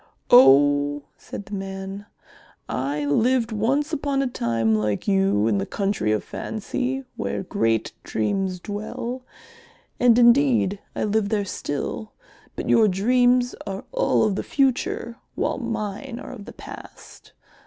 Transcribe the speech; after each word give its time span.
"Oh," 0.31 1.03
said 1.15 1.45
the 1.45 1.53
man, 1.53 2.07
"I 2.67 3.05
lived 3.05 3.51
once 3.51 3.93
upon 3.93 4.23
a 4.23 4.27
time 4.27 4.73
like 4.73 5.07
you 5.07 5.45
in 5.47 5.59
the 5.59 5.65
Country 5.67 6.11
of 6.11 6.23
Fancy 6.23 7.03
where 7.17 7.43
great 7.43 7.93
Dreams 8.03 8.59
dwell, 8.59 9.21
and 9.99 10.17
indeed 10.17 10.79
I 10.95 11.03
live 11.03 11.29
there 11.29 11.45
still, 11.45 12.13
but 12.55 12.67
your 12.67 12.87
dreams 12.87 13.53
are 13.67 13.83
all 13.91 14.23
of 14.23 14.33
the 14.33 14.41
future 14.41 15.17
while 15.35 15.59
mine 15.59 16.19
are 16.19 16.31
of 16.31 16.45
the 16.45 16.53
past. 16.53 17.33